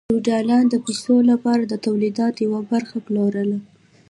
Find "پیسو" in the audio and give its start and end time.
0.85-1.15